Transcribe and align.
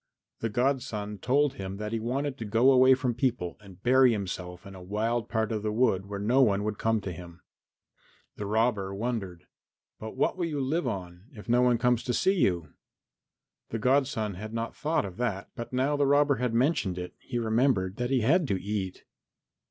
The 0.39 0.49
godson 0.49 1.19
told 1.19 1.53
him 1.53 1.77
that 1.77 1.91
he 1.91 1.99
wanted 1.99 2.35
to 2.39 2.43
go 2.45 2.71
away 2.71 2.95
from 2.95 3.13
people 3.13 3.57
and 3.61 3.83
bury 3.83 4.13
himself 4.13 4.65
in 4.65 4.73
a 4.73 4.81
wild 4.81 5.29
part 5.29 5.51
of 5.51 5.61
the 5.61 5.71
wood 5.71 6.07
where 6.07 6.17
no 6.17 6.41
one 6.41 6.63
would 6.63 6.79
come 6.79 7.01
to 7.01 7.11
him. 7.11 7.43
The 8.35 8.47
robber 8.47 8.95
wondered. 8.95 9.45
"But 9.99 10.15
what 10.17 10.37
will 10.37 10.47
you 10.47 10.59
live 10.59 10.87
on 10.87 11.25
if 11.33 11.47
no 11.47 11.61
one 11.61 11.77
comes 11.77 12.01
to 12.05 12.15
see 12.15 12.33
you?" 12.33 12.73
The 13.69 13.77
godson 13.77 14.33
had 14.33 14.55
not 14.55 14.75
thought 14.75 15.05
of 15.05 15.17
that, 15.17 15.51
but 15.55 15.71
now 15.71 15.95
the 15.95 16.07
robber 16.07 16.37
had 16.37 16.55
mentioned 16.55 16.97
it 16.97 17.13
he 17.19 17.37
remembered 17.37 17.97
that 17.97 18.09
he 18.09 18.21
had 18.21 18.47
to 18.47 18.59
eat. 18.59 19.03